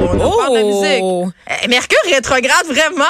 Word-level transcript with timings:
On 0.00 0.20
Oh! 0.20 0.36
parle 0.38 0.58
de 0.58 0.62
musique. 0.64 1.32
Eh, 1.64 1.68
Mercure 1.68 1.98
rétrograde, 2.12 2.66
vraiment. 2.66 3.04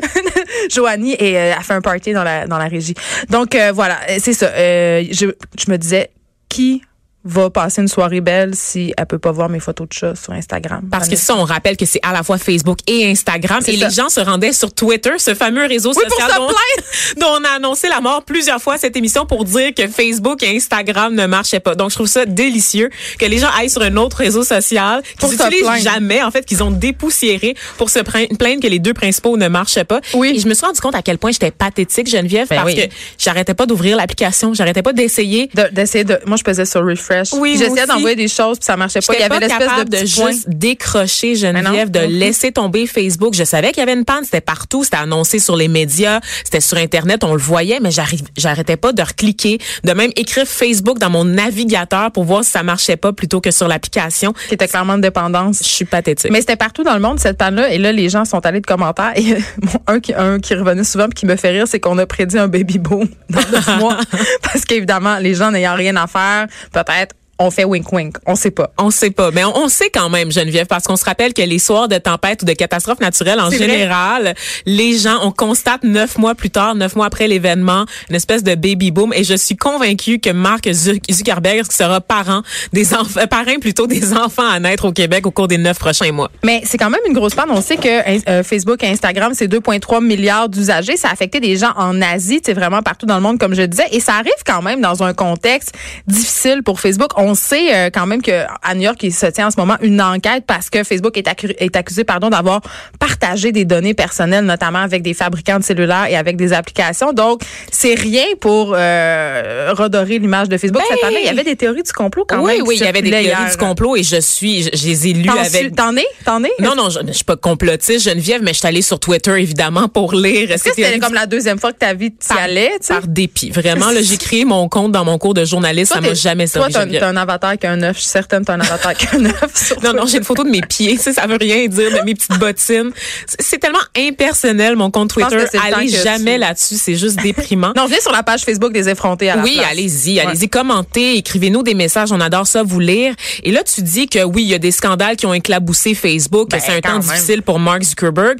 Joanie 0.70 1.14
et, 1.18 1.36
euh, 1.38 1.54
a 1.54 1.60
fait 1.60 1.74
un 1.74 1.80
party 1.80 2.12
dans 2.12 2.24
la, 2.24 2.46
dans 2.46 2.58
la 2.58 2.66
régie. 2.68 2.94
Donc, 3.30 3.54
euh, 3.54 3.72
voilà, 3.72 3.98
euh, 4.08 4.18
c'est 4.20 4.32
ça. 4.32 4.48
Je, 4.56 5.32
je 5.58 5.70
me 5.70 5.76
disais, 5.76 6.10
qui 6.48 6.82
va 7.26 7.50
passer 7.50 7.82
une 7.82 7.88
soirée 7.88 8.20
belle 8.20 8.54
si 8.54 8.94
elle 8.96 9.06
peut 9.06 9.18
pas 9.18 9.32
voir 9.32 9.48
mes 9.48 9.60
photos 9.60 9.88
de 9.88 9.92
chat 9.92 10.14
sur 10.14 10.32
Instagram? 10.32 10.82
Parce 10.90 11.08
que 11.08 11.16
ça, 11.16 11.34
on 11.36 11.44
rappelle 11.44 11.76
que 11.76 11.84
c'est 11.84 12.00
à 12.02 12.12
la 12.12 12.22
fois 12.22 12.38
Facebook 12.38 12.78
et 12.86 13.10
Instagram. 13.10 13.60
Et 13.66 13.76
ça. 13.76 13.88
les 13.88 13.94
gens 13.94 14.08
se 14.08 14.20
rendaient 14.20 14.52
sur 14.52 14.72
Twitter, 14.72 15.10
ce 15.18 15.34
fameux 15.34 15.66
réseau 15.66 15.90
Oui, 15.96 16.02
social 16.08 16.30
dont, 16.38 16.48
dont 17.20 17.26
on 17.40 17.44
a 17.44 17.56
annoncé 17.56 17.88
la 17.88 18.00
mort 18.00 18.22
plusieurs 18.24 18.60
fois 18.62 18.78
cette 18.78 18.96
émission 18.96 19.26
pour 19.26 19.44
dire 19.44 19.74
que 19.74 19.88
Facebook 19.88 20.42
et 20.42 20.56
Instagram 20.56 21.14
ne 21.14 21.26
marchaient 21.26 21.60
pas. 21.60 21.74
Donc, 21.74 21.90
je 21.90 21.96
trouve 21.96 22.06
ça 22.06 22.24
délicieux 22.26 22.90
que 23.18 23.26
les 23.26 23.38
gens 23.38 23.50
aillent 23.58 23.70
sur 23.70 23.82
un 23.82 23.96
autre 23.96 24.18
réseau 24.18 24.44
social 24.44 25.02
qu'ils 25.18 25.28
se 25.30 25.42
n'utilisent 25.42 25.82
jamais, 25.82 26.22
en 26.22 26.30
fait, 26.30 26.44
qu'ils 26.44 26.62
ont 26.62 26.70
dépoussiéré 26.70 27.54
pour 27.78 27.90
se 27.90 27.98
plain- 28.00 28.26
plaindre 28.38 28.62
que 28.62 28.68
les 28.68 28.78
deux 28.78 28.94
principaux 28.94 29.36
ne 29.36 29.48
marchaient 29.48 29.84
pas. 29.84 30.00
Oui. 30.14 30.32
Et 30.36 30.38
je 30.38 30.46
me 30.48 30.54
suis 30.54 30.64
rendu 30.64 30.80
compte 30.80 30.94
à 30.94 31.02
quel 31.02 31.18
point 31.18 31.32
j'étais 31.32 31.50
pathétique, 31.50 32.08
Geneviève, 32.08 32.48
Ben 32.48 32.56
parce 32.62 32.72
oui. 32.72 32.76
que 32.88 32.94
j'arrêtais 33.18 33.54
pas 33.54 33.66
d'ouvrir 33.66 33.96
l'application, 33.96 34.54
j'arrêtais 34.54 34.82
pas 34.82 34.92
d'essayer 34.92 35.50
De- 35.54 35.68
d'essayer 35.72 36.04
de, 36.04 36.18
moi, 36.26 36.36
je 36.36 36.44
pesais 36.44 36.64
sur 36.64 36.84
refresh. 36.84 37.15
Oui, 37.32 37.56
Puis 37.56 37.66
moi 37.66 37.68
J'essayais 37.68 37.86
d'envoyer 37.86 38.16
des 38.16 38.28
choses, 38.28 38.58
puis 38.58 38.66
ça 38.66 38.76
marchait 38.76 39.00
pas. 39.00 39.14
Il 39.14 39.20
y 39.20 39.22
avait 39.22 39.40
l'espèce 39.40 39.84
de 39.84 40.00
de, 40.00 40.06
juste 40.06 40.48
décrocher 40.48 41.34
Geneviève, 41.34 41.90
de 41.90 42.00
plus. 42.00 42.08
laisser 42.08 42.52
tomber 42.52 42.86
Facebook. 42.86 43.34
Je 43.34 43.44
savais 43.44 43.68
qu'il 43.68 43.78
y 43.78 43.82
avait 43.82 43.94
une 43.94 44.04
panne, 44.04 44.24
c'était 44.24 44.40
partout, 44.40 44.84
c'était 44.84 44.96
annoncé 44.96 45.38
sur 45.38 45.56
les 45.56 45.68
médias, 45.68 46.20
c'était 46.44 46.60
sur 46.60 46.76
Internet, 46.76 47.24
on 47.24 47.34
le 47.34 47.40
voyait, 47.40 47.80
mais 47.80 47.90
j'arrêtais 48.36 48.76
pas 48.76 48.92
de 48.92 49.02
recliquer, 49.02 49.58
de 49.84 49.92
même 49.92 50.10
écrire 50.16 50.46
Facebook 50.46 50.98
dans 50.98 51.10
mon 51.10 51.24
navigateur 51.24 52.10
pour 52.10 52.24
voir 52.24 52.44
si 52.44 52.50
ça 52.50 52.62
marchait 52.62 52.96
pas 52.96 53.12
plutôt 53.12 53.40
que 53.40 53.50
sur 53.50 53.68
l'application. 53.68 54.34
qui 54.48 54.54
était 54.54 54.68
clairement 54.68 54.96
de 54.96 55.02
dépendance. 55.02 55.58
Je 55.62 55.68
suis 55.68 55.84
pathétique. 55.84 56.30
Mais 56.30 56.40
c'était 56.40 56.56
partout 56.56 56.82
dans 56.82 56.94
le 56.94 57.00
monde, 57.00 57.18
cette 57.20 57.38
panne-là. 57.38 57.70
Et 57.70 57.78
là, 57.78 57.92
les 57.92 58.08
gens 58.08 58.24
sont 58.24 58.44
allés 58.44 58.60
de 58.60 58.66
commentaires. 58.66 59.12
Et 59.16 59.32
euh, 59.32 59.38
bon, 59.58 59.80
un, 59.86 60.00
qui, 60.00 60.14
un 60.14 60.38
qui 60.38 60.54
revenait 60.54 60.84
souvent 60.84 61.04
puis 61.04 61.14
qui 61.14 61.26
me 61.26 61.36
fait 61.36 61.50
rire, 61.50 61.66
c'est 61.66 61.80
qu'on 61.80 61.98
a 61.98 62.06
prédit 62.06 62.38
un 62.38 62.48
baby 62.48 62.78
boom 62.78 63.08
dans 63.30 63.40
neuf 63.50 63.78
mois. 63.78 63.98
Parce 64.42 64.64
qu'évidemment, 64.64 65.18
les 65.18 65.34
gens 65.34 65.50
n'ayant 65.50 65.74
rien 65.74 65.96
à 65.96 66.06
faire, 66.06 66.46
peut-être, 66.72 67.05
on 67.38 67.50
fait 67.50 67.64
wink-wink. 67.64 68.16
On 68.26 68.34
sait 68.34 68.50
pas. 68.50 68.70
On 68.78 68.90
sait 68.90 69.10
pas, 69.10 69.30
mais 69.30 69.44
on, 69.44 69.56
on 69.56 69.68
sait 69.68 69.90
quand 69.90 70.08
même, 70.08 70.32
Geneviève, 70.32 70.66
parce 70.66 70.84
qu'on 70.84 70.96
se 70.96 71.04
rappelle 71.04 71.34
que 71.34 71.42
les 71.42 71.58
soirs 71.58 71.88
de 71.88 71.98
tempête 71.98 72.42
ou 72.42 72.46
de 72.46 72.52
catastrophe 72.52 73.00
naturelle, 73.00 73.40
en 73.40 73.48
vrai. 73.48 73.58
général, 73.58 74.34
les 74.64 74.98
gens, 74.98 75.18
on 75.22 75.32
constate 75.32 75.84
neuf 75.84 76.16
mois 76.18 76.34
plus 76.34 76.50
tard, 76.50 76.74
neuf 76.74 76.96
mois 76.96 77.06
après 77.06 77.28
l'événement, 77.28 77.84
une 78.08 78.16
espèce 78.16 78.42
de 78.42 78.54
baby 78.54 78.90
boom. 78.90 79.12
Et 79.12 79.24
je 79.24 79.34
suis 79.34 79.56
convaincue 79.56 80.18
que 80.18 80.30
Mark 80.30 80.64
Zuck- 80.66 81.02
Zuckerberg 81.12 81.70
sera 81.70 82.00
parent 82.00 82.42
des 82.72 82.94
enfants, 82.94 83.20
parrain 83.28 83.58
plutôt 83.60 83.86
des 83.86 84.12
enfants 84.14 84.48
à 84.48 84.58
naître 84.60 84.86
au 84.86 84.92
Québec 84.92 85.26
au 85.26 85.30
cours 85.30 85.48
des 85.48 85.58
neuf 85.58 85.78
prochains 85.78 86.12
mois. 86.12 86.30
Mais 86.44 86.62
c'est 86.64 86.78
quand 86.78 86.90
même 86.90 87.00
une 87.06 87.12
grosse 87.14 87.34
panne. 87.34 87.50
On 87.50 87.60
sait 87.60 87.76
que 87.76 88.28
euh, 88.30 88.42
Facebook 88.42 88.82
et 88.82 88.88
Instagram, 88.88 89.32
c'est 89.34 89.46
2,3 89.48 90.02
milliards 90.02 90.48
d'usagers. 90.48 90.96
Ça 90.96 91.08
a 91.08 91.12
affecté 91.12 91.40
des 91.40 91.56
gens 91.56 91.72
en 91.76 92.00
Asie, 92.00 92.40
c'est 92.44 92.54
vraiment 92.54 92.82
partout 92.82 93.06
dans 93.06 93.16
le 93.16 93.22
monde, 93.22 93.38
comme 93.38 93.54
je 93.54 93.62
disais. 93.62 93.86
Et 93.92 94.00
ça 94.00 94.14
arrive 94.14 94.32
quand 94.46 94.62
même 94.62 94.80
dans 94.80 95.02
un 95.02 95.12
contexte 95.12 95.72
difficile 96.06 96.62
pour 96.62 96.80
Facebook. 96.80 97.10
On 97.16 97.25
sait 97.34 97.74
euh, 97.74 97.90
quand 97.92 98.06
même 98.06 98.22
que 98.22 98.44
à 98.62 98.74
New 98.74 98.82
York, 98.82 98.98
il 99.02 99.12
se 99.12 99.26
tient 99.26 99.48
en 99.48 99.50
ce 99.50 99.56
moment 99.58 99.76
une 99.80 100.00
enquête 100.00 100.44
parce 100.46 100.70
que 100.70 100.84
Facebook 100.84 101.16
est, 101.16 101.26
accu- 101.26 101.54
est 101.58 101.74
accusé 101.76 102.04
pardon, 102.04 102.28
d'avoir 102.30 102.60
partagé 102.98 103.52
des 103.52 103.64
données 103.64 103.94
personnelles, 103.94 104.44
notamment 104.44 104.80
avec 104.80 105.02
des 105.02 105.14
fabricants 105.14 105.58
de 105.58 105.64
cellulaires 105.64 106.06
et 106.08 106.16
avec 106.16 106.36
des 106.36 106.52
applications. 106.52 107.12
Donc, 107.12 107.42
c'est 107.70 107.94
rien 107.94 108.24
pour 108.40 108.74
euh, 108.76 109.72
redorer 109.76 110.18
l'image 110.18 110.48
de 110.48 110.56
Facebook. 110.58 110.82
Ben, 110.88 110.94
Cette 110.96 111.04
année, 111.04 111.20
il 111.22 111.26
y 111.26 111.30
avait 111.30 111.44
des 111.44 111.56
théories 111.56 111.82
du 111.82 111.92
complot 111.92 112.24
quand 112.28 112.40
oui, 112.40 112.54
même. 112.54 112.62
qui 112.62 112.68
oui, 112.68 112.76
il 112.80 112.84
y 112.84 112.88
avait 112.88 113.02
des 113.02 113.10
théories 113.10 113.24
hier. 113.26 113.50
du 113.50 113.56
complot 113.56 113.96
et 113.96 114.02
je 114.02 114.20
suis, 114.20 114.62
je, 114.62 114.70
je 114.74 114.86
les 114.86 115.08
ai 115.08 115.12
lues 115.12 115.26
T'en 115.26 115.38
avec 115.38 115.74
T'en 115.74 115.96
es? 115.96 116.06
T'en 116.24 116.42
es? 116.44 116.50
Non, 116.60 116.74
non, 116.76 116.90
je, 116.90 117.00
je 117.06 117.12
suis 117.12 117.24
pas 117.24 117.36
complotiste, 117.36 118.04
Geneviève, 118.08 118.42
mais 118.42 118.52
je 118.52 118.58
suis 118.58 118.66
allée 118.68 118.82
sur 118.82 118.98
Twitter, 119.00 119.32
évidemment, 119.40 119.88
pour 119.88 120.14
lire. 120.14 120.50
Est-ce 120.50 120.64
que 120.64 120.70
c'était 120.74 120.98
comme 120.98 121.14
la 121.14 121.26
deuxième 121.26 121.58
fois 121.58 121.72
que 121.72 121.78
ta 121.78 121.94
vie 121.94 122.12
t'y 122.12 122.32
allait, 122.38 122.72
par 122.88 123.06
dépit. 123.06 123.50
Vraiment, 123.50 123.90
là, 123.90 124.00
j'ai 124.02 124.16
créé 124.16 124.44
mon 124.44 124.68
compte 124.68 124.92
dans 124.92 125.04
mon 125.04 125.18
cours 125.18 125.34
de 125.34 125.44
journaliste. 125.44 125.92
Toi, 125.92 126.02
ça 126.02 126.08
m'a 126.08 126.14
jamais 126.14 126.46
servi. 126.46 126.72
Un, 127.16 127.22
avatar 127.22 127.56
qui 127.58 127.66
a 127.66 127.72
un 127.72 127.82
œuf. 127.82 127.96
Je 127.96 128.02
suis 128.02 128.10
certaine 128.10 128.40
que 128.40 128.46
t'as 128.46 128.54
un 128.54 128.60
avatar 128.60 128.94
qui 128.96 129.06
a 129.06 129.14
un 129.16 129.24
œuf 129.26 129.72
Non, 129.82 129.92
non, 129.92 130.06
j'ai 130.06 130.18
une 130.18 130.24
photo 130.24 130.44
de 130.44 130.50
mes 130.50 130.60
pieds. 130.60 130.96
Tu 130.96 131.02
sais, 131.02 131.12
ça 131.12 131.26
veut 131.26 131.38
rien 131.40 131.66
dire, 131.66 131.90
de 131.90 132.04
mes 132.04 132.14
petites 132.14 132.38
bottines. 132.38 132.90
C'est- 133.38 133.56
tellement 133.58 133.78
impersonnel, 133.96 134.76
mon 134.76 134.90
compte 134.90 135.10
Twitter. 135.10 135.44
Allez 135.74 135.88
jamais 135.88 136.34
tu- 136.34 136.40
là-dessus. 136.40 136.74
C'est 136.76 136.94
juste 136.94 137.16
déprimant. 137.22 137.72
Non, 137.76 137.86
viens 137.86 138.00
sur 138.00 138.12
la 138.12 138.22
page 138.22 138.42
Facebook 138.42 138.72
des 138.72 138.88
effrontés 138.88 139.30
à 139.30 139.36
la 139.36 139.42
Oui, 139.42 139.58
allez-y, 139.70 140.16
Ouais. 140.18 140.26
allez-y, 140.26 140.48
commentez, 140.48 141.16
écrivez-nous 141.16 141.62
des 141.62 141.74
messages, 141.74 142.12
on 142.12 142.20
adore 142.20 142.46
ça 142.46 142.62
vous 142.62 142.80
lire. 142.80 143.14
Et 143.42 143.50
là, 143.52 143.62
tu 143.64 143.82
dis 143.82 144.08
que 144.08 144.22
oui, 144.24 144.42
il 144.42 144.48
y 144.48 144.54
a 144.54 144.58
des 144.58 144.70
scandales 144.70 145.16
qui 145.16 145.24
ont 145.26 145.32
éclaboussé 145.34 145.94
Facebook, 145.94 146.50
Ben, 146.50 146.60
c'est 146.64 146.72
un 146.76 146.80
temps 146.80 146.92
même. 146.98 147.00
difficile 147.00 147.42
pour 147.42 147.58
Mark 147.58 147.82
Zuckerberg. 147.82 148.38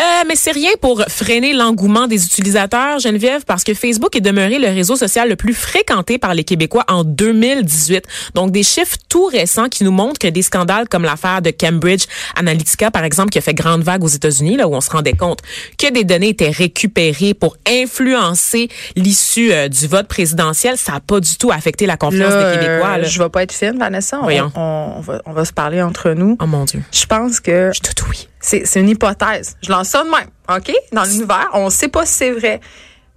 Euh, 0.00 0.04
mais 0.28 0.36
c'est 0.36 0.52
rien 0.52 0.70
pour 0.80 1.02
freiner 1.08 1.52
l'engouement 1.54 2.06
des 2.06 2.24
utilisateurs, 2.24 2.98
Geneviève, 2.98 3.44
parce 3.46 3.64
que 3.64 3.72
Facebook 3.74 4.14
est 4.16 4.20
demeuré 4.20 4.58
le 4.58 4.68
réseau 4.68 4.96
social 4.96 5.28
le 5.28 5.36
plus 5.36 5.54
fréquenté 5.54 6.18
par 6.18 6.34
les 6.34 6.44
Québécois 6.44 6.84
en 6.88 7.04
2018. 7.04 8.04
Donc, 8.34 8.50
des 8.52 8.62
chiffres 8.62 8.96
tout 9.08 9.26
récents 9.26 9.68
qui 9.68 9.84
nous 9.84 9.90
montrent 9.92 10.18
que 10.18 10.28
des 10.28 10.42
scandales 10.42 10.88
comme 10.88 11.02
l'affaire 11.04 11.42
de 11.42 11.50
Cambridge 11.50 12.04
Analytica, 12.36 12.90
par 12.90 13.04
exemple, 13.04 13.30
qui 13.30 13.38
a 13.38 13.40
fait 13.40 13.54
grande 13.54 13.82
vague 13.82 14.02
aux 14.04 14.08
États-Unis, 14.08 14.56
là 14.56 14.68
où 14.68 14.74
on 14.74 14.80
se 14.80 14.90
rendait 14.90 15.12
compte 15.12 15.40
que 15.78 15.90
des 15.92 16.04
données 16.04 16.28
étaient 16.30 16.50
récupérées 16.50 17.34
pour 17.34 17.56
influencer 17.68 18.68
l'issue 18.96 19.52
euh, 19.52 19.68
du 19.68 19.86
vote 19.86 20.08
présidentiel, 20.08 20.76
ça 20.76 20.92
n'a 20.92 21.00
pas 21.00 21.20
du 21.20 21.36
tout 21.36 21.50
affecté 21.50 21.86
la 21.86 21.96
confiance 21.96 22.30
Là, 22.32 22.52
des 22.52 22.58
Québécois. 22.58 22.88
euh, 22.88 22.98
là. 22.98 23.02
je 23.04 23.18
vais 23.22 23.28
pas 23.28 23.42
être 23.42 23.52
fine, 23.52 23.78
Vanessa. 23.78 24.18
On, 24.18 24.22
Voyons. 24.22 24.52
on, 24.54 24.94
on 24.96 25.00
va, 25.00 25.22
on 25.26 25.32
va 25.32 25.44
se 25.44 25.52
parler 25.52 25.82
entre 25.82 26.10
nous. 26.10 26.36
Oh 26.40 26.46
mon 26.46 26.64
Dieu. 26.64 26.82
Je 26.92 27.04
pense 27.06 27.40
que 27.40 27.70
Je 27.74 27.80
tout 27.80 28.04
oui. 28.10 28.28
c'est 28.40 28.66
c'est 28.66 28.80
une 28.80 28.88
hypothèse. 28.88 29.56
Je 29.62 29.70
lance 29.70 29.88
ça 29.88 30.04
de 30.04 30.10
même, 30.10 30.28
OK? 30.48 30.72
Dans 30.92 31.04
l'univers, 31.04 31.48
on 31.54 31.70
sait 31.70 31.88
pas 31.88 32.06
si 32.06 32.14
c'est 32.14 32.30
vrai. 32.32 32.60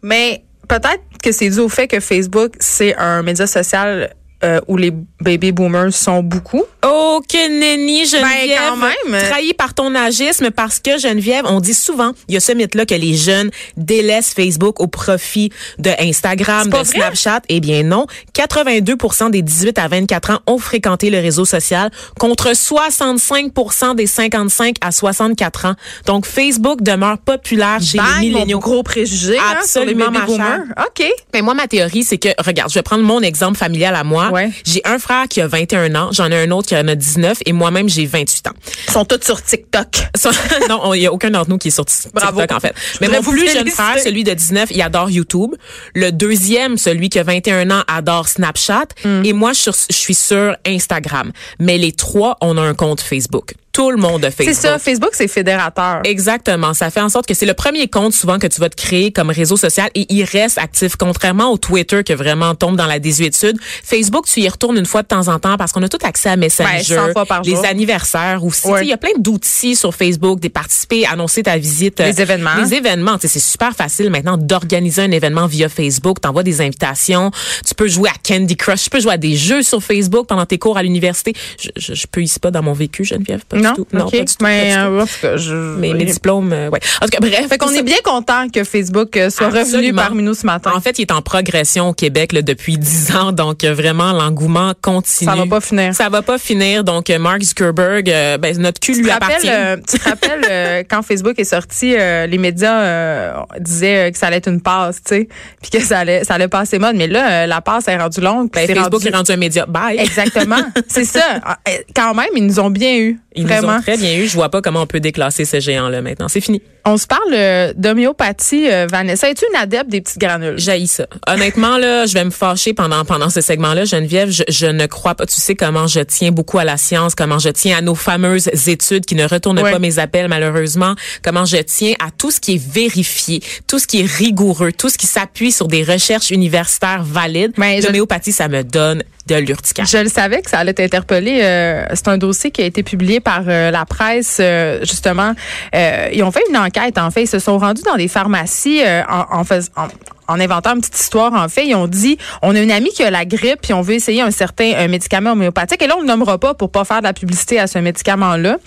Mais 0.01 0.43
peut-être 0.67 1.01
que 1.21 1.31
c'est 1.31 1.49
dû 1.49 1.59
au 1.59 1.69
fait 1.69 1.87
que 1.87 1.99
Facebook, 1.99 2.53
c'est 2.59 2.95
un 2.97 3.21
média 3.21 3.45
social 3.47 4.13
euh, 4.43 4.59
où 4.67 4.77
les 4.77 4.91
baby 5.19 5.51
boomers 5.51 5.93
sont 5.93 6.23
beaucoup. 6.23 6.63
Oh, 6.83 7.21
que 7.27 7.47
nenni, 7.59 8.05
Geneviève. 8.05 8.57
Ben, 8.57 8.69
quand 8.69 9.11
même. 9.11 9.21
Trahi 9.29 9.53
par 9.53 9.73
ton 9.73 9.93
agisme 9.93 10.49
parce 10.49 10.79
que, 10.79 10.97
Geneviève, 10.97 11.45
on 11.45 11.59
dit 11.59 11.75
souvent, 11.75 12.11
il 12.27 12.33
y 12.33 12.37
a 12.37 12.39
ce 12.39 12.51
mythe-là 12.51 12.85
que 12.85 12.95
les 12.95 13.13
jeunes 13.13 13.51
délaissent 13.77 14.33
Facebook 14.33 14.79
au 14.79 14.87
profit 14.87 15.51
de 15.77 15.91
Instagram, 15.99 16.65
de 16.65 16.71
vrai? 16.71 16.85
Snapchat. 16.85 17.41
Eh 17.49 17.59
bien, 17.59 17.83
non. 17.83 18.07
82% 18.35 19.29
des 19.29 19.43
18 19.43 19.77
à 19.77 19.87
24 19.87 20.31
ans 20.31 20.39
ont 20.47 20.57
fréquenté 20.57 21.11
le 21.11 21.19
réseau 21.19 21.45
social 21.45 21.91
contre 22.19 22.49
65% 22.51 23.95
des 23.95 24.07
55 24.07 24.77
à 24.81 24.91
64 24.91 25.65
ans. 25.65 25.75
Donc, 26.07 26.25
Facebook 26.25 26.81
demeure 26.81 27.19
populaire 27.19 27.79
chez 27.79 27.97
Bang, 27.97 28.07
les 28.21 28.29
milléniaux. 28.29 28.59
gros 28.59 28.81
préjugé 28.81 29.37
hein, 29.37 29.59
sur 29.65 29.85
les 29.85 29.91
Absolument, 29.91 30.11
baby 30.11 30.25
boomers. 30.25 30.61
OK. 30.79 31.05
Mais 31.33 31.41
moi, 31.43 31.53
ma 31.53 31.67
théorie, 31.67 32.03
c'est 32.03 32.17
que, 32.17 32.29
regarde, 32.43 32.71
je 32.71 32.75
vais 32.75 32.83
prendre 32.83 33.03
mon 33.03 33.21
exemple 33.21 33.57
familial 33.57 33.95
à 33.95 34.03
moi. 34.03 34.30
Ouais. 34.31 34.51
J'ai 34.65 34.81
un 34.85 34.97
frère 34.99 35.27
qui 35.27 35.41
a 35.41 35.47
21 35.47 35.93
ans, 35.95 36.09
j'en 36.11 36.29
ai 36.31 36.41
un 36.43 36.51
autre 36.51 36.67
qui 36.69 36.75
en 36.75 36.87
a 36.87 36.95
19 36.95 37.39
et 37.45 37.53
moi-même, 37.53 37.89
j'ai 37.89 38.05
28 38.05 38.47
ans. 38.47 38.53
Ils 38.87 38.91
sont 38.93 39.05
tous 39.05 39.19
sur 39.23 39.41
TikTok. 39.41 39.87
Non, 40.69 40.93
il 40.93 41.01
y 41.01 41.07
a 41.07 41.11
aucun 41.13 41.29
d'entre 41.31 41.49
nous 41.49 41.57
qui 41.57 41.69
est 41.69 41.71
sur 41.71 41.85
TikTok, 41.85 42.13
Bravo. 42.13 42.41
en 42.41 42.59
fait. 42.59 42.73
Mais 43.01 43.07
mon 43.09 43.21
plus 43.21 43.51
jeune 43.51 43.67
frère, 43.69 43.99
celui 43.99 44.23
de 44.23 44.33
19, 44.33 44.69
il 44.71 44.81
adore 44.81 45.09
YouTube. 45.09 45.55
Le 45.95 46.11
deuxième, 46.11 46.77
celui 46.77 47.09
qui 47.09 47.19
a 47.19 47.23
21 47.23 47.69
ans, 47.71 47.83
adore 47.87 48.27
Snapchat. 48.27 48.85
Hmm. 49.03 49.23
Et 49.25 49.33
moi, 49.33 49.53
je 49.53 49.59
suis 49.59 49.63
sur- 49.73 49.85
je 49.89 49.95
suis 49.95 50.13
sur 50.15 50.55
Instagram. 50.65 51.31
Mais 51.59 51.77
les 51.77 51.91
trois, 51.91 52.37
on 52.41 52.57
a 52.57 52.61
un 52.61 52.73
compte 52.73 53.01
Facebook. 53.01 53.53
Tout 53.73 53.89
le 53.91 53.97
monde 53.97 54.25
a 54.25 54.31
C'est 54.31 54.43
Facebook. 54.45 54.55
ça, 54.71 54.79
Facebook, 54.79 55.09
c'est 55.13 55.27
fédérateur. 55.27 56.01
Exactement. 56.03 56.73
Ça 56.73 56.89
fait 56.89 56.99
en 57.01 57.09
sorte 57.09 57.25
que 57.25 57.33
c'est 57.33 57.45
le 57.45 57.53
premier 57.53 57.87
compte 57.87 58.13
souvent 58.13 58.37
que 58.39 58.47
tu 58.47 58.59
vas 58.59 58.69
te 58.69 58.75
créer 58.75 59.11
comme 59.11 59.29
réseau 59.29 59.55
social 59.57 59.89
et 59.95 60.05
il 60.13 60.23
reste 60.23 60.57
actif. 60.57 60.95
Contrairement 60.97 61.49
au 61.51 61.57
Twitter 61.57 62.03
qui 62.03 62.13
vraiment 62.13 62.53
tombe 62.55 62.75
dans 62.75 62.85
la 62.85 62.99
désuétude, 62.99 63.57
Facebook, 63.83 64.25
tu 64.25 64.41
y 64.41 64.49
retournes 64.49 64.77
une 64.77 64.85
fois 64.85 65.03
de 65.03 65.07
temps 65.07 65.27
en 65.29 65.39
temps 65.39 65.57
parce 65.57 65.71
qu'on 65.71 65.83
a 65.83 65.89
tout 65.89 65.97
accès 66.03 66.29
à 66.29 66.35
Messenger, 66.35 66.69
Ben, 66.89 67.07
100 67.07 67.11
fois 67.13 67.25
par 67.25 67.41
les 67.43 67.51
jour. 67.55 67.65
anniversaires 67.65 68.43
aussi. 68.43 68.67
Ouais. 68.67 68.83
Il 68.83 68.89
y 68.89 68.93
a 68.93 68.97
plein 68.97 69.09
d'outils 69.17 69.75
sur 69.75 69.93
Facebook, 69.95 70.39
des 70.39 70.49
participer, 70.49 71.05
annoncer 71.05 71.43
ta 71.43 71.57
visite. 71.57 71.99
Les 71.99 72.21
événements. 72.21 72.55
Les 72.63 72.73
événements. 72.73 73.17
C'est 73.21 73.39
super 73.39 73.73
facile 73.73 74.09
maintenant 74.09 74.37
d'organiser 74.37 75.01
un 75.03 75.11
événement 75.11 75.47
via 75.47 75.69
Facebook. 75.69 76.19
T'envoies 76.21 76.43
des 76.43 76.59
invitations. 76.61 77.31
Tu 77.65 77.73
peux 77.75 77.87
jouer 77.87 78.09
à 78.09 78.13
Candy 78.27 78.55
Crush. 78.57 78.83
Tu 78.83 78.89
peux 78.89 78.99
jouer 78.99 79.13
à 79.13 79.17
des 79.17 79.35
jeux 79.35 79.63
sur 79.63 79.81
Facebook 79.81 80.27
pendant 80.27 80.45
tes 80.45 80.57
cours 80.57 80.77
à 80.77 80.83
l'université. 80.83 81.33
Je, 81.59 81.69
je, 81.77 81.93
je 81.93 82.07
peux 82.07 82.21
ici 82.21 82.39
pas 82.39 82.51
dans 82.51 82.63
mon 82.63 82.73
vécu, 82.73 83.05
Geneviève. 83.05 83.45
pas 83.45 83.57
du 83.61 83.67
Non, 83.67 83.73
tout. 83.75 83.87
Non, 83.93 84.05
OK. 84.05 84.11
pas 84.11 84.17
du 84.19 84.25
tout. 84.25 84.43
Mais, 84.43 84.59
pas 84.59 84.65
du 84.65 84.73
tout. 84.73 84.79
euh, 84.95 85.01
en 85.01 85.05
tout 85.05 85.13
cas, 85.21 85.37
je- 85.37 85.53
mes, 85.77 85.93
mes 85.93 86.05
diplômes, 86.05 86.53
euh, 86.53 86.69
ouais. 86.69 86.79
En 87.01 87.05
tout 87.05 87.11
cas, 87.11 87.19
bref. 87.19 87.47
Fait 87.47 87.57
qu'on 87.57 87.69
est 87.71 87.83
bien 87.83 87.97
content 88.03 88.47
que 88.49 88.63
Facebook 88.63 89.15
euh, 89.17 89.29
soit 89.29 89.49
revenu 89.49 89.93
parmi 89.93 90.23
nous 90.23 90.33
ce 90.33 90.45
matin. 90.45 90.71
En 90.75 90.81
fait, 90.81 90.97
il 90.99 91.03
est 91.03 91.11
en 91.11 91.21
progression 91.21 91.89
au 91.89 91.93
Québec 91.93 92.33
là, 92.33 92.41
depuis 92.41 92.77
dix 92.77 93.15
ans, 93.15 93.31
donc 93.31 93.63
euh, 93.63 93.73
vraiment 93.73 94.11
l'engouement 94.13 94.73
continue. 94.81 95.29
Ça 95.29 95.35
va 95.35 95.45
pas 95.45 95.61
finir. 95.61 95.93
Ça 95.95 96.09
va 96.09 96.21
pas 96.21 96.37
finir. 96.37 96.83
Donc 96.83 97.09
euh, 97.09 97.19
Mark 97.19 97.41
Zuckerberg, 97.41 98.09
euh, 98.09 98.37
ben, 98.37 98.57
notre 98.57 98.79
cul 98.79 98.93
Tu 98.93 98.99
lui 99.01 99.07
te 99.07 99.11
rappelles, 99.13 99.31
appartient. 99.31 99.49
euh, 99.49 99.77
tu 99.87 99.99
te 99.99 100.09
rappelles 100.09 100.45
euh, 100.49 100.83
quand 100.89 101.01
Facebook 101.01 101.37
est 101.37 101.43
sorti, 101.43 101.95
euh, 101.97 102.27
les 102.27 102.37
médias 102.37 102.81
euh, 102.81 103.33
disaient 103.59 104.07
euh, 104.07 104.11
que 104.11 104.17
ça 104.17 104.27
allait 104.27 104.37
être 104.37 104.49
une 104.49 104.61
passe, 104.61 104.97
tu 105.03 105.15
sais, 105.15 105.27
puis 105.61 105.71
que 105.71 105.79
ça 105.85 105.99
allait, 105.99 106.23
ça 106.23 106.35
allait 106.35 106.47
passer 106.47 106.79
mode. 106.79 106.95
Mais 106.95 107.07
là, 107.07 107.43
euh, 107.43 107.47
la 107.47 107.61
passe 107.61 107.87
est 107.87 107.97
rendue 107.97 108.21
longue. 108.21 108.49
Ben, 108.51 108.67
Facebook 108.67 108.93
rendu- 109.01 109.07
est 109.07 109.15
rendu 109.15 109.31
un 109.31 109.37
média. 109.37 109.65
Bye. 109.67 109.99
Exactement, 109.99 110.57
c'est 110.87 111.05
ça. 111.05 111.21
Ah, 111.43 111.57
euh, 111.67 111.71
Quand 111.95 112.13
même, 112.13 112.27
ils 112.35 112.45
nous 112.45 112.59
ont 112.59 112.69
bien 112.69 112.97
eu. 112.97 113.19
Ils 113.35 113.45
très 113.81 113.97
bien 113.97 114.17
eu. 114.17 114.27
Je 114.27 114.33
vois 114.33 114.49
pas 114.49 114.61
comment 114.61 114.81
on 114.81 114.87
peut 114.87 114.99
déclasser 114.99 115.45
ce 115.45 115.59
géant-là 115.59 116.01
maintenant. 116.01 116.27
C'est 116.27 116.41
fini. 116.41 116.61
On 116.85 116.97
se 116.97 117.05
parle 117.05 117.33
euh, 117.33 117.73
d'homéopathie, 117.75 118.67
euh, 118.69 118.87
Vanessa. 118.89 119.29
Es-tu 119.29 119.45
une 119.53 119.59
adepte 119.59 119.89
des 119.89 120.01
petites 120.01 120.17
granules? 120.17 120.55
J'haïs 120.57 120.87
ça. 120.87 121.05
Honnêtement, 121.27 121.77
là, 121.77 122.05
je 122.07 122.13
vais 122.13 122.25
me 122.25 122.31
fâcher 122.31 122.73
pendant 122.73 123.05
pendant 123.05 123.29
ce 123.29 123.39
segment-là, 123.41 123.85
Geneviève. 123.85 124.31
Je, 124.31 124.43
je 124.49 124.65
ne 124.65 124.85
crois 124.87 125.13
pas. 125.15 125.25
Tu 125.27 125.39
sais 125.39 125.53
comment 125.55 125.85
je 125.87 125.99
tiens 125.99 126.31
beaucoup 126.31 126.57
à 126.57 126.63
la 126.63 126.77
science, 126.77 127.13
comment 127.13 127.37
je 127.39 127.49
tiens 127.49 127.77
à 127.77 127.81
nos 127.81 127.93
fameuses 127.95 128.49
études 128.67 129.05
qui 129.05 129.15
ne 129.15 129.27
retournent 129.27 129.59
Ouais. 129.61 129.71
pas 129.71 129.79
mes 129.79 129.99
appels 129.99 130.27
malheureusement, 130.27 130.95
comment 131.23 131.45
je 131.45 131.57
tiens 131.57 131.93
à 131.99 132.09
tout 132.09 132.31
ce 132.31 132.39
qui 132.39 132.55
est 132.55 132.61
vérifié, 132.63 133.41
tout 133.67 133.77
ce 133.77 133.85
qui 133.85 134.01
est 134.01 134.05
rigoureux, 134.11 134.71
tout 134.71 134.89
ce 134.89 134.97
qui 134.97 135.05
s'appuie 135.07 135.51
sur 135.51 135.67
des 135.67 135.83
recherches 135.83 136.31
universitaires 136.31 137.03
valides. 137.03 137.53
Mais 137.57 137.79
je- 137.81 137.87
L'homéopathie, 137.87 138.31
ça 138.31 138.47
me 138.47 138.63
donne 138.63 139.03
de 139.27 139.35
l'urticaire. 139.35 139.85
Je 139.85 139.97
le 139.99 140.09
savais 140.09 140.41
que 140.41 140.49
ça 140.49 140.57
allait 140.57 140.73
t'interpeller. 140.73 141.41
Euh, 141.43 141.85
c'est 141.93 142.07
un 142.07 142.17
dossier 142.17 142.49
qui 142.49 142.61
a 142.63 142.65
été 142.65 142.81
publié 142.81 143.19
par 143.19 143.43
euh, 143.47 143.69
la 143.69 143.85
presse, 143.85 144.37
euh, 144.39 144.79
justement. 144.81 145.33
Euh, 145.75 146.09
ils 146.11 146.23
ont 146.23 146.31
fait 146.31 146.41
une 146.49 146.57
enquête, 146.57 146.70
en 146.97 147.11
fait. 147.11 147.23
Ils 147.23 147.27
se 147.27 147.39
sont 147.39 147.57
rendus 147.57 147.83
dans 147.83 147.95
des 147.97 148.07
pharmacies 148.07 148.81
euh, 148.85 149.01
en, 149.09 149.39
en, 149.39 149.41
en- 149.41 149.87
en 150.27 150.39
inventant 150.39 150.75
une 150.75 150.81
petite 150.81 150.97
histoire, 150.97 151.33
en 151.33 151.49
fait. 151.49 151.65
Ils 151.67 151.75
ont 151.75 151.87
dit, 151.87 152.17
on 152.41 152.55
a 152.55 152.59
une 152.59 152.71
amie 152.71 152.89
qui 152.91 153.03
a 153.03 153.11
la 153.11 153.25
grippe, 153.25 153.61
puis 153.63 153.73
on 153.73 153.81
veut 153.81 153.95
essayer 153.95 154.21
un 154.21 154.31
certain 154.31 154.71
un 154.77 154.87
médicament 154.87 155.31
homéopathique. 155.33 155.81
Et 155.81 155.87
là, 155.87 155.95
on 155.97 156.03
ne 156.03 156.07
nommera 156.07 156.37
pas 156.37 156.53
pour 156.53 156.71
pas 156.71 156.85
faire 156.85 156.99
de 156.99 157.03
la 157.03 157.13
publicité 157.13 157.59
à 157.59 157.67
ce 157.67 157.79
médicament-là. 157.79 158.57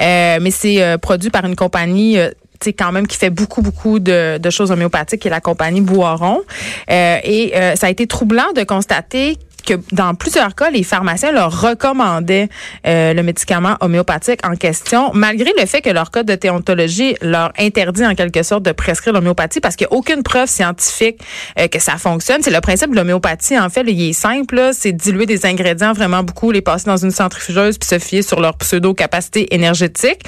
Euh, 0.00 0.38
mais 0.40 0.50
c'est 0.50 0.82
euh, 0.82 0.96
produit 0.98 1.28
par 1.30 1.44
une 1.44 1.56
compagnie... 1.56 2.18
euh, 2.18 2.30
tu 2.60 2.66
sais, 2.68 2.72
quand 2.74 2.92
même 2.92 3.06
qui 3.06 3.16
fait 3.16 3.30
beaucoup 3.30 3.62
beaucoup 3.62 3.98
de, 4.00 4.36
de 4.36 4.50
choses 4.50 4.70
homéopathiques 4.70 5.22
qui 5.22 5.28
est 5.28 5.30
la 5.30 5.40
compagnie 5.40 5.80
Boiron 5.80 6.42
Euh, 6.90 7.16
et 7.24 7.52
euh, 7.56 7.74
ça 7.74 7.86
a 7.86 7.90
été 7.90 8.06
troublant 8.06 8.52
de 8.54 8.64
constater 8.64 9.38
que 9.62 9.74
dans 9.92 10.14
plusieurs 10.14 10.54
cas, 10.54 10.70
les 10.70 10.82
pharmaciens 10.82 11.32
leur 11.32 11.60
recommandaient 11.60 12.48
euh, 12.86 13.14
le 13.14 13.22
médicament 13.22 13.76
homéopathique 13.80 14.40
en 14.46 14.56
question, 14.56 15.10
malgré 15.14 15.52
le 15.58 15.66
fait 15.66 15.80
que 15.80 15.90
leur 15.90 16.10
code 16.10 16.26
de 16.26 16.34
déontologie 16.34 17.16
leur 17.22 17.52
interdit 17.58 18.04
en 18.06 18.14
quelque 18.14 18.42
sorte 18.42 18.62
de 18.62 18.72
prescrire 18.72 19.12
l'homéopathie 19.12 19.60
parce 19.60 19.76
qu'il 19.76 19.86
n'y 19.90 19.94
a 19.94 19.98
aucune 19.98 20.22
preuve 20.22 20.48
scientifique 20.48 21.20
euh, 21.58 21.68
que 21.68 21.78
ça 21.78 21.96
fonctionne. 21.96 22.42
C'est 22.42 22.50
le 22.50 22.60
principe 22.60 22.90
de 22.90 22.96
l'homéopathie, 22.96 23.58
en 23.58 23.68
fait, 23.68 23.82
là, 23.82 23.90
il 23.90 24.10
est 24.10 24.12
simple, 24.12 24.70
c'est 24.72 24.92
diluer 24.92 25.26
des 25.26 25.46
ingrédients 25.46 25.92
vraiment 25.92 26.22
beaucoup, 26.22 26.50
les 26.50 26.62
passer 26.62 26.86
dans 26.86 26.96
une 26.96 27.10
centrifugeuse 27.10 27.78
puis 27.78 27.88
se 27.88 27.98
fier 27.98 28.22
sur 28.22 28.40
leur 28.40 28.56
pseudo-capacité 28.56 29.54
énergétique. 29.54 30.20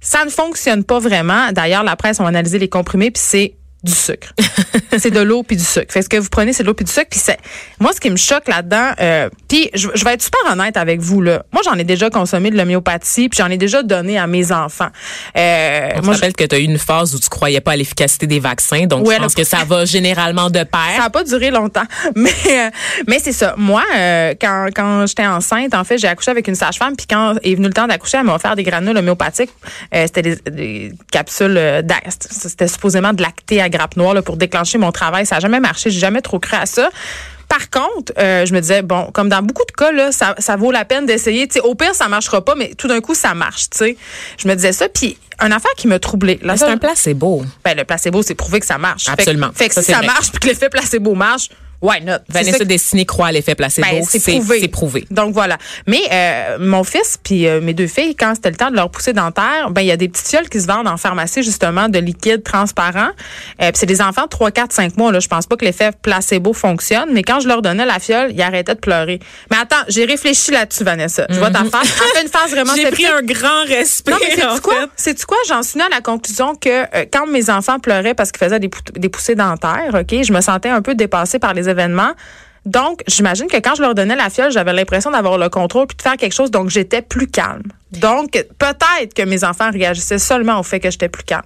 Ça 0.00 0.24
ne 0.24 0.30
fonctionne 0.30 0.84
pas 0.84 0.98
vraiment. 0.98 1.50
D'ailleurs, 1.52 1.82
la 1.82 1.96
presse 1.96 2.20
a 2.20 2.26
analysé 2.26 2.58
les 2.58 2.68
comprimés 2.68 3.10
puis 3.10 3.22
c'est 3.24 3.54
du 3.84 3.92
sucre. 3.92 4.32
c'est 4.98 5.10
de 5.10 5.20
l'eau 5.20 5.42
puis 5.42 5.56
du 5.56 5.64
sucre. 5.64 5.92
Fait 5.92 6.00
que 6.00 6.04
ce 6.04 6.08
que 6.08 6.16
vous 6.16 6.28
prenez, 6.30 6.52
c'est 6.52 6.62
de 6.62 6.68
l'eau 6.68 6.74
puis 6.74 6.84
du 6.84 6.90
sucre. 6.92 7.08
Puis 7.10 7.20
c'est 7.22 7.38
moi 7.80 7.92
ce 7.94 8.00
qui 8.00 8.10
me 8.10 8.16
choque 8.16 8.48
là-dedans. 8.48 8.92
Euh, 9.00 9.28
puis 9.48 9.70
je, 9.74 9.88
je 9.94 10.04
vais 10.04 10.14
être 10.14 10.22
super 10.22 10.40
honnête 10.50 10.76
avec 10.76 11.00
vous 11.00 11.20
là. 11.22 11.44
Moi 11.52 11.62
j'en 11.64 11.74
ai 11.74 11.84
déjà 11.84 12.10
consommé 12.10 12.50
de 12.50 12.56
l'homéopathie 12.56 13.28
puis 13.28 13.36
j'en 13.38 13.50
ai 13.50 13.58
déjà 13.58 13.82
donné 13.82 14.18
à 14.18 14.26
mes 14.26 14.50
enfants. 14.52 14.88
Euh, 15.36 15.88
On 15.96 16.00
te 16.00 16.04
moi, 16.04 16.14
je- 16.14 16.18
rappelle 16.20 16.34
que 16.34 16.44
tu 16.44 16.54
as 16.54 16.58
eu 16.58 16.62
une 16.64 16.78
phase 16.78 17.14
où 17.14 17.18
tu 17.18 17.28
croyais 17.28 17.60
pas 17.60 17.72
à 17.72 17.76
l'efficacité 17.76 18.26
des 18.26 18.40
vaccins, 18.40 18.86
donc 18.86 19.06
Ouais, 19.06 19.16
je 19.16 19.20
pense 19.20 19.36
le- 19.36 19.42
que 19.42 19.48
ça 19.48 19.64
va 19.64 19.84
généralement 19.84 20.50
de 20.50 20.58
ça 20.58 20.64
pair. 20.64 20.98
n'a 20.98 21.10
pas 21.10 21.24
duré 21.24 21.50
longtemps. 21.50 21.84
Mais, 22.16 22.30
euh, 22.48 22.70
mais 23.06 23.18
c'est 23.18 23.32
ça. 23.32 23.54
Moi, 23.56 23.82
euh, 23.96 24.34
quand, 24.40 24.68
quand 24.74 25.06
j'étais 25.06 25.26
enceinte, 25.26 25.74
en 25.74 25.84
fait, 25.84 25.98
j'ai 25.98 26.06
accouché 26.08 26.30
avec 26.30 26.46
une 26.48 26.54
sage-femme. 26.54 26.94
Puis 26.96 27.06
quand 27.08 27.34
est 27.42 27.54
venu 27.54 27.66
le 27.68 27.72
temps 27.72 27.86
d'accoucher, 27.86 28.18
elle 28.18 28.24
m'a 28.24 28.34
offert 28.34 28.56
des 28.56 28.62
granules 28.62 28.96
homéopathiques. 28.96 29.50
Euh, 29.94 30.04
c'était 30.06 30.22
des, 30.22 30.36
des 30.50 30.92
capsules 31.10 31.56
euh, 31.56 31.82
C'était 32.30 32.68
supposément 32.68 33.12
de 33.12 33.22
lacté 33.22 33.60
à 33.60 33.68
grappe 33.76 33.96
noire 33.96 34.14
là, 34.14 34.22
pour 34.22 34.36
déclencher 34.36 34.78
mon 34.78 34.92
travail. 34.92 35.26
Ça 35.26 35.36
n'a 35.36 35.40
jamais 35.40 35.60
marché. 35.60 35.90
J'ai 35.90 36.00
jamais 36.00 36.22
trop 36.22 36.38
cru 36.38 36.56
à 36.56 36.66
ça. 36.66 36.90
Par 37.48 37.68
contre, 37.70 38.12
euh, 38.18 38.46
je 38.46 38.54
me 38.54 38.60
disais, 38.60 38.82
bon, 38.82 39.10
comme 39.12 39.28
dans 39.28 39.42
beaucoup 39.42 39.64
de 39.66 39.72
cas, 39.72 39.92
là, 39.92 40.12
ça, 40.12 40.34
ça 40.38 40.56
vaut 40.56 40.70
la 40.72 40.84
peine 40.84 41.04
d'essayer. 41.06 41.46
Tu 41.46 41.54
sais, 41.54 41.60
au 41.60 41.74
pire, 41.74 41.94
ça 41.94 42.08
marchera 42.08 42.42
pas, 42.44 42.54
mais 42.54 42.74
tout 42.74 42.88
d'un 42.88 43.00
coup, 43.00 43.14
ça 43.14 43.34
marche. 43.34 43.68
tu 43.70 43.78
sais. 43.78 43.96
Je 44.38 44.48
me 44.48 44.54
disais 44.54 44.72
ça. 44.72 44.88
Puis, 44.88 45.18
une 45.44 45.52
affaire 45.52 45.70
qui 45.76 45.86
m'a 45.86 45.98
troublée. 45.98 46.40
C'est 46.56 46.64
un 46.64 46.78
placebo. 46.78 47.44
ben, 47.64 47.76
le 47.76 47.84
placebo, 47.84 48.22
c'est 48.22 48.34
prouvé 48.34 48.60
que 48.60 48.66
ça 48.66 48.78
marche. 48.78 49.08
Absolument. 49.08 49.50
Fait 49.54 49.68
que, 49.68 49.74
Ça, 49.74 49.82
si 49.82 49.92
ça 49.92 49.98
vrai. 49.98 50.06
marche 50.06 50.30
puis 50.30 50.40
que 50.40 50.46
l'effet 50.48 50.68
placebo 50.70 51.14
marche, 51.14 51.48
why 51.84 52.00
not? 52.02 52.18
Vanessa 52.28 52.64
Destiné 52.64 53.04
croit 53.04 53.26
à 53.28 53.32
l'effet 53.32 53.54
placebo. 53.54 53.86
ben, 53.88 54.02
c'est 54.04 54.18
prouvé. 54.20 54.68
Prouvé. 54.68 55.06
Donc 55.10 55.32
voilà. 55.34 55.58
Mais 55.86 56.00
euh, 56.10 56.56
mon 56.58 56.82
fils 56.84 57.18
puis 57.22 57.46
euh, 57.46 57.60
mes 57.60 57.74
deux 57.74 57.86
filles, 57.86 58.16
quand 58.16 58.34
c'était 58.34 58.50
le 58.50 58.56
temps 58.56 58.70
de 58.70 58.76
leur 58.76 58.90
pousser 58.90 59.12
dentaire, 59.12 59.70
ben 59.70 59.82
il 59.82 59.86
y 59.86 59.92
a 59.92 59.96
des 59.96 60.08
petites 60.08 60.28
fioles 60.28 60.48
qui 60.48 60.60
se 60.60 60.66
vendent 60.66 60.88
en 60.88 60.96
pharmacie 60.96 61.42
justement 61.42 61.88
de 61.88 61.98
liquide 61.98 62.42
transparent. 62.42 63.10
Euh, 63.62 63.70
puis 63.70 63.72
c'est 63.74 63.86
des 63.86 64.00
enfants 64.02 64.24
de 64.24 64.28
3, 64.28 64.50
4, 64.50 64.72
5 64.72 64.96
mois. 64.96 65.12
Là, 65.12 65.20
je 65.20 65.28
pense 65.28 65.46
pas 65.46 65.56
que 65.56 65.64
l'effet 65.64 65.90
placebo 66.02 66.52
fonctionne, 66.52 67.10
mais 67.12 67.22
quand 67.22 67.40
je 67.40 67.48
leur 67.48 67.62
donnais 67.62 67.86
la 67.86 67.98
fiole, 67.98 68.32
ils 68.32 68.42
arrêtaient 68.42 68.74
de 68.74 68.80
pleurer. 68.80 69.20
Mais 69.50 69.56
attends, 69.58 69.84
j'ai 69.88 70.04
réfléchi 70.04 70.50
là-dessus, 70.50 70.84
Vanessa. 70.84 71.26
Je 71.30 71.38
vois 71.38 71.50
ta 71.50 71.64
face. 71.64 71.82
Elle 71.84 72.18
fait 72.18 72.22
une 72.24 72.28
face 72.28 72.50
vraiment 72.50 72.72
Mhm. 72.74 72.80
J'ai 72.84 72.90
pris 72.90 73.06
un 73.06 73.22
grand 73.22 73.64
respect. 73.68 74.10
Non, 74.12 74.18
mais 74.20 74.44
en 74.44 74.54
c'est 74.56 74.62
quoi? 74.62 74.74
C'est 74.96 75.24
quoi? 75.24 75.36
J'en 75.48 75.62
suis 75.62 75.74
venue 75.74 75.84
à 75.84 75.94
la 75.94 76.00
conclusion 76.00 76.54
que 76.54 76.68
euh, 76.68 77.04
quand 77.12 77.26
mes 77.26 77.50
enfants 77.50 77.78
pleuraient 77.78 78.14
parce 78.14 78.32
qu'ils 78.32 78.44
faisaient 78.44 78.58
des, 78.58 78.70
des 78.94 79.08
poussées 79.08 79.34
dentaires, 79.34 79.94
OK, 79.94 80.22
je 80.22 80.32
me 80.32 80.40
sentais 80.40 80.70
un 80.70 80.82
peu 80.82 80.94
dépassée 80.94 81.38
par 81.38 81.54
les 81.54 81.68
Donc, 82.66 83.02
j'imagine 83.06 83.46
que 83.46 83.58
quand 83.58 83.74
je 83.74 83.82
leur 83.82 83.94
donnais 83.94 84.16
la 84.16 84.30
fiole, 84.30 84.50
j'avais 84.50 84.72
l'impression 84.72 85.10
d'avoir 85.10 85.36
le 85.36 85.48
contrôle 85.50 85.86
puis 85.86 85.96
de 85.96 86.02
faire 86.02 86.16
quelque 86.16 86.32
chose, 86.32 86.50
donc 86.50 86.70
j'étais 86.70 87.02
plus 87.02 87.26
calme. 87.26 87.64
Donc, 87.92 88.30
peut-être 88.58 89.12
que 89.14 89.22
mes 89.22 89.44
enfants 89.44 89.70
réagissaient 89.70 90.18
seulement 90.18 90.58
au 90.58 90.62
fait 90.62 90.80
que 90.80 90.90
j'étais 90.90 91.10
plus 91.10 91.24
calme. 91.24 91.44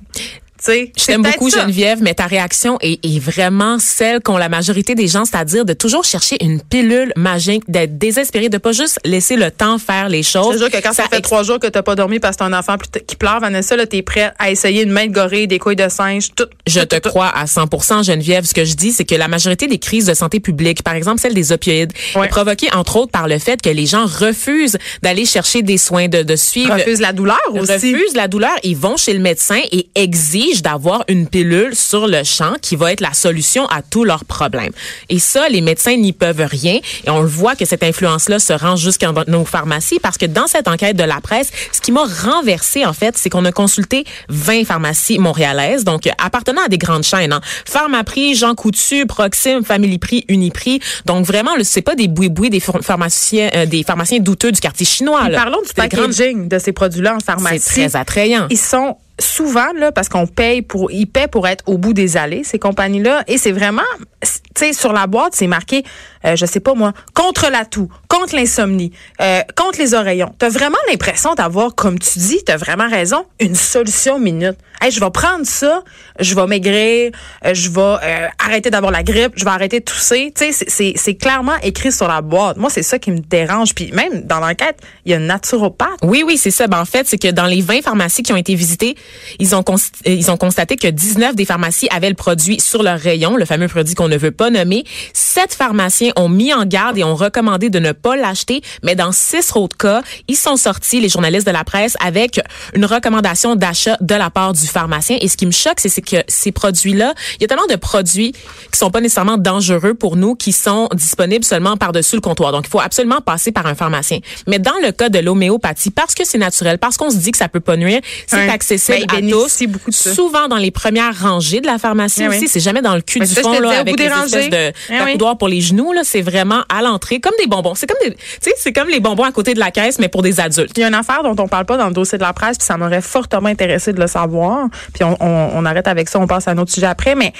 Je 0.66 1.06
t'aime 1.06 1.22
beaucoup, 1.22 1.50
ça. 1.50 1.62
Geneviève, 1.62 1.98
mais 2.02 2.14
ta 2.14 2.26
réaction 2.26 2.78
est, 2.80 3.04
est 3.04 3.18
vraiment 3.18 3.78
celle 3.78 4.20
qu'ont 4.20 4.36
la 4.36 4.48
majorité 4.48 4.94
des 4.94 5.06
gens, 5.08 5.24
c'est-à-dire 5.24 5.64
de 5.64 5.72
toujours 5.72 6.04
chercher 6.04 6.42
une 6.44 6.60
pilule 6.60 7.12
magique, 7.16 7.62
d'être 7.68 7.98
désespéré, 7.98 8.48
de 8.48 8.58
pas 8.58 8.72
juste 8.72 8.98
laisser 9.04 9.36
le 9.36 9.50
temps 9.50 9.78
faire 9.78 10.08
les 10.08 10.22
choses. 10.22 10.54
Je 10.54 10.58
te 10.58 10.58
jure 10.64 10.70
que 10.70 10.82
quand 10.82 10.92
ça, 10.92 11.04
fait 11.04 11.18
ex- 11.18 11.22
trois 11.28 11.42
jours 11.42 11.58
que 11.58 11.66
t'as 11.68 11.82
pas 11.82 11.94
dormi 11.94 12.18
parce 12.18 12.36
que 12.36 12.44
un 12.44 12.52
enfant 12.52 12.76
qui 13.06 13.16
pleure, 13.16 13.40
Vanessa, 13.40 13.76
là, 13.76 13.86
t'es 13.86 14.02
prête 14.02 14.32
à 14.38 14.50
essayer 14.50 14.82
une 14.82 14.90
main 14.90 15.06
de 15.06 15.12
gorille, 15.12 15.46
des 15.46 15.58
couilles 15.58 15.76
de 15.76 15.88
singe, 15.88 16.28
tout. 16.34 16.46
Je 16.66 16.80
tout, 16.80 16.86
te 16.86 16.94
tout, 16.96 17.00
tout. 17.02 17.08
crois 17.10 17.28
à 17.28 17.44
100% 17.44 18.04
Geneviève. 18.04 18.44
Ce 18.44 18.54
que 18.54 18.64
je 18.64 18.74
dis, 18.74 18.92
c'est 18.92 19.04
que 19.04 19.14
la 19.14 19.28
majorité 19.28 19.66
des 19.66 19.78
crises 19.78 20.06
de 20.06 20.14
santé 20.14 20.40
publique, 20.40 20.82
par 20.82 20.94
exemple 20.94 21.20
celle 21.20 21.34
des 21.34 21.52
opioïdes, 21.52 21.92
Ouais. 22.14 22.26
est 22.26 22.28
provoquée 22.30 22.68
entre 22.74 22.96
autres 22.96 23.12
par 23.12 23.28
le 23.28 23.38
fait 23.38 23.60
que 23.62 23.68
les 23.70 23.86
gens 23.86 24.06
refusent 24.06 24.78
d'aller 25.02 25.24
chercher 25.24 25.62
des 25.62 25.78
soins, 25.78 26.08
de, 26.08 26.22
de 26.22 26.36
suivre. 26.36 26.74
Refuse 26.74 27.00
la 27.00 27.12
douleur 27.12 27.38
aussi. 27.52 27.72
refusent 27.72 28.14
la 28.14 28.28
douleur, 28.28 28.54
ils 28.62 28.76
vont 28.76 28.96
chez 28.96 29.12
le 29.12 29.20
médecin 29.20 29.60
et 29.72 29.88
exigent 29.94 30.47
d'avoir 30.62 31.04
une 31.08 31.26
pilule 31.26 31.74
sur 31.76 32.06
le 32.06 32.24
champ 32.24 32.54
qui 32.60 32.76
va 32.76 32.92
être 32.92 33.00
la 33.00 33.12
solution 33.12 33.66
à 33.66 33.82
tous 33.82 34.04
leurs 34.04 34.24
problèmes. 34.24 34.72
Et 35.08 35.18
ça, 35.18 35.48
les 35.48 35.60
médecins 35.60 35.96
n'y 35.96 36.12
peuvent 36.12 36.46
rien. 36.50 36.80
Et 37.06 37.10
on 37.10 37.20
le 37.20 37.28
voit 37.28 37.54
que 37.56 37.64
cette 37.64 37.82
influence-là 37.82 38.38
se 38.38 38.52
rend 38.52 38.76
jusqu'à 38.76 39.12
nos 39.26 39.44
pharmacies 39.44 39.98
parce 40.00 40.16
que 40.18 40.26
dans 40.26 40.46
cette 40.46 40.68
enquête 40.68 40.96
de 40.96 41.04
la 41.04 41.20
presse, 41.20 41.50
ce 41.72 41.80
qui 41.80 41.92
m'a 41.92 42.04
renversé, 42.04 42.84
en 42.86 42.92
fait, 42.92 43.16
c'est 43.16 43.30
qu'on 43.30 43.44
a 43.44 43.52
consulté 43.52 44.04
20 44.28 44.64
pharmacies 44.64 45.18
montréalaises, 45.18 45.84
donc 45.84 46.06
euh, 46.06 46.10
appartenant 46.22 46.62
à 46.64 46.68
des 46.68 46.78
grandes 46.78 47.04
chaînes. 47.04 47.32
Hein. 47.32 47.40
Pharmaprix, 47.64 48.34
Jean 48.34 48.54
Coutu, 48.54 49.06
Proxime, 49.06 49.64
Family 49.64 49.98
Prix, 49.98 50.24
Uniprix. 50.28 50.80
Donc 51.06 51.26
vraiment, 51.26 51.52
c'est 51.62 51.82
pas 51.82 51.94
des 51.94 52.08
boui-boui 52.08 52.50
des 52.50 52.60
pharm- 52.60 52.82
pharmaciens, 52.82 53.50
euh, 53.54 53.66
des 53.66 53.82
pharmaciens 53.82 54.18
douteux 54.20 54.52
du 54.52 54.60
quartier 54.60 54.86
chinois. 54.86 55.28
Là. 55.28 55.38
Parlons 55.42 55.60
du 55.62 55.68
des 55.68 55.88
grandes- 55.88 56.06
packaging 56.08 56.48
de 56.48 56.58
ces 56.58 56.72
produits-là 56.72 57.16
en 57.16 57.20
pharmacie. 57.20 57.58
C'est 57.60 57.88
très 57.88 57.96
attrayant. 57.96 58.46
Ils 58.50 58.58
sont 58.58 58.96
souvent 59.18 59.72
là 59.74 59.92
parce 59.92 60.08
qu'on 60.08 60.26
paye 60.26 60.62
pour 60.62 60.90
ils 60.90 61.06
paient 61.06 61.28
pour 61.28 61.48
être 61.48 61.64
au 61.66 61.78
bout 61.78 61.92
des 61.92 62.16
allées 62.16 62.44
ces 62.44 62.58
compagnies 62.58 63.02
là 63.02 63.24
et 63.26 63.38
c'est 63.38 63.52
vraiment 63.52 63.82
tu 64.22 64.28
sais 64.54 64.72
sur 64.72 64.92
la 64.92 65.06
boîte 65.06 65.34
c'est 65.34 65.46
marqué 65.46 65.84
euh, 66.24 66.36
je 66.36 66.46
sais 66.46 66.60
pas 66.60 66.74
moi 66.74 66.92
contre 67.14 67.50
la 67.50 67.64
toux 67.64 67.88
contre 68.08 68.36
l'insomnie 68.36 68.92
euh, 69.20 69.40
contre 69.56 69.78
les 69.78 69.94
oreillons. 69.94 70.34
T'as 70.38 70.48
vraiment 70.48 70.78
l'impression 70.88 71.34
d'avoir 71.34 71.74
comme 71.74 71.98
tu 71.98 72.18
dis 72.18 72.42
t'as 72.44 72.56
vraiment 72.56 72.88
raison 72.88 73.24
une 73.40 73.54
solution 73.54 74.18
minute 74.18 74.58
hey, 74.80 74.90
je 74.90 75.00
vais 75.00 75.10
prendre 75.10 75.46
ça 75.46 75.82
je 76.20 76.34
vais 76.34 76.46
maigrir 76.46 77.12
euh, 77.44 77.54
je 77.54 77.70
vais 77.70 77.80
euh, 77.80 78.26
arrêter 78.44 78.70
d'avoir 78.70 78.92
la 78.92 79.02
grippe 79.02 79.32
je 79.36 79.44
vais 79.44 79.50
arrêter 79.50 79.80
de 79.80 79.84
tousser. 79.84 80.32
Tu 80.36 80.52
sais 80.52 80.94
c'est- 80.96 81.14
clairement 81.14 81.56
écrit 81.62 81.90
sur 81.92 82.06
la 82.08 82.20
boîte. 82.20 82.56
Moi 82.56 82.70
c'est 82.70 82.82
ça 82.82 82.98
qui 82.98 83.10
me 83.10 83.18
dérange. 83.18 83.74
Puis 83.74 83.90
même 83.92 84.22
dans 84.22 84.40
l'enquête 84.40 84.78
il 85.04 85.12
y 85.12 85.14
a 85.14 85.18
une 85.18 85.26
naturopathe. 85.26 85.88
Oui, 86.02 86.22
oui, 86.24 86.38
c'est 86.38 86.50
ça. 86.50 86.66
Ben, 86.66 86.80
en 86.80 86.84
fait, 86.84 87.06
c'est 87.08 87.18
que 87.18 87.28
dans 87.28 87.46
les 87.46 87.60
20 87.60 87.82
pharmacies 87.82 88.22
qui 88.22 88.32
ont 88.32 88.36
été 88.36 88.54
visitées, 88.54 88.94
ils 89.38 89.54
ont, 89.54 89.64
ils 90.04 90.30
ont 90.30 90.36
constaté 90.36 90.76
que 90.76 90.88
19 90.88 91.34
des 91.34 91.44
pharmacies 91.44 91.88
avaient 91.90 92.08
le 92.08 92.14
produit 92.14 92.60
sur 92.60 92.82
leur 92.82 92.98
rayon, 92.98 93.36
le 93.36 93.44
fameux 93.44 93.68
produit 93.68 93.94
qu'on 93.94 94.08
ne 94.08 94.16
veut 94.16 94.30
pas 94.30 94.50
nommer. 94.50 94.84
Sept 95.12 95.54
pharmaciens 95.54 96.12
ont 96.16 96.28
mis 96.28 96.52
en 96.52 96.64
garde 96.64 96.98
et 96.98 97.04
ont 97.04 97.14
recommandé 97.16 97.70
de 97.70 97.78
ne 97.78 97.92
pas 97.92 98.16
l'acheter, 98.16 98.60
mais 98.82 98.94
dans 98.94 99.12
six 99.12 99.50
autres 99.56 99.76
cas, 99.76 100.02
ils 100.28 100.36
sont 100.36 100.56
sortis, 100.56 101.00
les 101.00 101.08
journalistes 101.08 101.46
de 101.46 101.52
la 101.52 101.64
presse, 101.64 101.96
avec 102.04 102.40
une 102.74 102.84
recommandation 102.84 103.56
d'achat 103.56 103.96
de 104.00 104.14
la 104.14 104.30
part 104.30 104.52
du 104.52 104.66
pharmacien. 104.70 105.18
Et 105.20 105.28
ce 105.28 105.36
qui 105.36 105.46
me 105.46 105.50
choque, 105.50 105.78
c'est 105.78 106.00
que 106.00 106.16
ces 106.28 106.52
produits-là, 106.52 107.14
il 107.36 107.42
y 107.42 107.44
a 107.44 107.48
tellement 107.48 107.66
de 107.66 107.76
produits 107.76 108.32
qui 108.72 108.78
sont 108.78 108.90
pas 108.90 109.00
nécessairement 109.00 109.38
dangereux 109.38 109.94
pour 109.94 110.16
nous, 110.16 110.34
qui 110.34 110.52
sont 110.52 110.88
disponibles 110.94 111.44
seulement 111.44 111.76
par-dessus 111.76 112.16
le 112.16 112.20
comptoir. 112.20 112.52
Donc, 112.52 112.64
il 112.66 112.70
faut 112.70 112.80
absolument 112.80 113.20
passer 113.20 113.52
par 113.52 113.66
un 113.66 113.74
pharmacien. 113.74 114.18
Mais 114.46 114.58
dans 114.58 114.78
le 114.82 114.92
cas 114.92 115.08
de 115.08 115.18
l'homéopathie, 115.18 115.90
parce 115.90 116.14
que 116.14 116.24
c'est 116.24 116.38
naturel, 116.38 116.78
parce 116.78 116.96
qu'on 116.96 117.10
se 117.10 117.16
dit 117.16 117.30
que 117.30 117.38
ça 117.38 117.48
peut 117.48 117.60
pas 117.60 117.76
nuire, 117.76 118.00
c'est 118.26 118.48
accessible 118.48 119.06
ben, 119.08 119.26
à 119.26 119.30
tous. 119.30 119.62
Beaucoup 119.68 119.90
de 119.90 119.94
Souvent 119.94 120.48
dans 120.48 120.56
les 120.56 120.70
premières 120.70 121.18
rangées 121.20 121.60
de 121.60 121.66
la 121.66 121.78
pharmacie 121.78 122.22
eh 122.22 122.28
aussi. 122.28 122.48
C'est 122.48 122.60
jamais 122.60 122.82
dans 122.82 122.94
le 122.94 123.02
cul 123.02 123.20
du 123.20 123.26
fond 123.26 123.58
là, 123.60 123.80
avec 123.80 123.96
des 123.96 124.04
espèces 124.04 124.50
de 124.50 124.72
eh 124.90 125.34
pour 125.38 125.48
les 125.48 125.60
genoux. 125.60 125.92
Là, 125.92 126.02
c'est 126.04 126.22
vraiment 126.22 126.62
à 126.68 126.82
l'entrée, 126.82 127.20
comme 127.20 127.34
des 127.38 127.46
bonbons. 127.46 127.74
C'est 127.74 127.86
comme 127.86 127.98
des, 128.02 128.14
tu 128.14 128.20
sais, 128.40 128.54
c'est 128.58 128.72
comme 128.72 128.88
les 128.88 129.00
bonbons 129.00 129.24
à 129.24 129.32
côté 129.32 129.54
de 129.54 129.58
la 129.58 129.70
caisse, 129.70 129.98
mais 129.98 130.08
pour 130.08 130.22
des 130.22 130.40
adultes. 130.40 130.72
Il 130.76 130.80
y 130.80 130.84
a 130.84 130.88
une 130.88 130.94
affaire 130.94 131.22
dont 131.22 131.36
on 131.42 131.48
parle 131.48 131.66
pas 131.66 131.76
dans 131.76 131.88
le 131.88 131.94
dossier 131.94 132.18
de 132.18 132.22
la 132.22 132.32
presse, 132.32 132.58
puis 132.58 132.66
ça 132.66 132.76
m'aurait 132.76 133.02
fortement 133.02 133.48
intéressé 133.48 133.92
de 133.92 134.00
le 134.00 134.06
savoir. 134.06 134.57
Puis 134.92 135.04
on, 135.04 135.16
on, 135.20 135.50
on 135.54 135.64
arrête 135.64 135.88
avec 135.88 136.08
ça, 136.08 136.18
on 136.18 136.26
passe 136.26 136.48
à 136.48 136.52
un 136.52 136.58
autre 136.58 136.72
sujet 136.72 136.86
après, 136.86 137.14
mais 137.14 137.32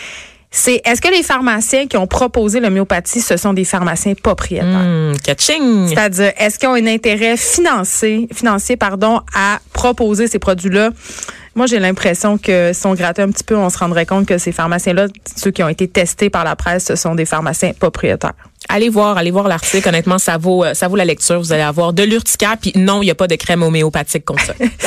c'est 0.50 0.80
est-ce 0.84 1.02
que 1.02 1.08
les 1.08 1.22
pharmaciens 1.22 1.86
qui 1.86 1.96
ont 1.96 2.06
proposé 2.06 2.60
l'homéopathie, 2.60 3.20
ce 3.20 3.36
sont 3.36 3.52
des 3.52 3.64
pharmaciens 3.64 4.14
propriétaires? 4.14 4.66
Mmh, 4.66 5.14
C'est-à-dire, 5.88 6.32
est-ce 6.38 6.58
qu'ils 6.58 6.68
ont 6.68 6.74
un 6.74 6.86
intérêt 6.86 7.36
financier, 7.36 8.28
financier 8.32 8.76
pardon, 8.76 9.20
à 9.34 9.58
proposer 9.72 10.26
ces 10.26 10.38
produits-là? 10.38 10.90
Moi, 11.54 11.66
j'ai 11.66 11.80
l'impression 11.80 12.38
que 12.38 12.72
si 12.72 12.86
on 12.86 12.94
grattait 12.94 13.22
un 13.22 13.30
petit 13.30 13.44
peu, 13.44 13.56
on 13.56 13.68
se 13.68 13.78
rendrait 13.78 14.06
compte 14.06 14.26
que 14.26 14.38
ces 14.38 14.52
pharmaciens-là, 14.52 15.08
ceux 15.36 15.50
qui 15.50 15.62
ont 15.62 15.68
été 15.68 15.88
testés 15.88 16.30
par 16.30 16.44
la 16.44 16.56
presse, 16.56 16.84
ce 16.84 16.94
sont 16.94 17.14
des 17.14 17.24
pharmaciens 17.24 17.72
propriétaires. 17.72 18.34
Allez 18.68 18.88
voir, 18.88 19.18
allez 19.18 19.30
voir 19.30 19.48
l'article. 19.48 19.88
Honnêtement, 19.88 20.18
ça 20.18 20.36
vaut, 20.38 20.64
ça 20.74 20.88
vaut 20.88 20.96
la 20.96 21.04
lecture. 21.04 21.38
Vous 21.38 21.52
allez 21.52 21.62
avoir 21.62 21.92
de 21.92 22.02
l'urticaire. 22.02 22.56
Puis 22.60 22.72
non, 22.76 23.02
il 23.02 23.06
n'y 23.06 23.10
a 23.10 23.14
pas 23.14 23.26
de 23.26 23.34
crème 23.34 23.62
homéopathique 23.62 24.24
comme 24.24 24.38
ça. 24.38 24.54